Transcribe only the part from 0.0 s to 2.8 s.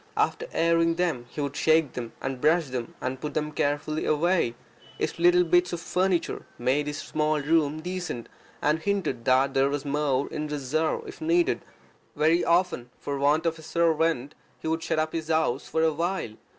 After airing them he would shake them, and brush